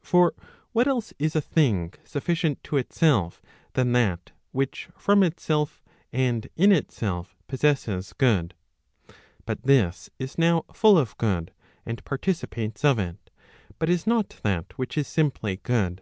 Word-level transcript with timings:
For 0.00 0.32
what 0.70 0.86
else 0.86 1.12
is 1.18 1.34
a 1.34 1.40
thing 1.40 1.92
sufficient 2.04 2.62
to 2.62 2.76
itself, 2.76 3.42
than 3.72 3.90
that 3.94 4.30
which 4.52 4.88
from 4.96 5.24
itself 5.24 5.82
and 6.12 6.48
in 6.54 6.70
itself 6.70 7.34
possesses 7.48 8.12
good? 8.12 8.54
But 9.44 9.64
this 9.64 10.08
is 10.20 10.38
now 10.38 10.66
full 10.72 10.96
of 10.96 11.18
good, 11.18 11.52
and 11.84 12.04
participates 12.04 12.84
of 12.84 13.00
it, 13.00 13.28
but 13.80 13.90
is 13.90 14.06
not 14.06 14.28
that 14.44 14.78
which 14.78 14.96
is 14.96 15.08
simply 15.08 15.56
good. 15.56 16.00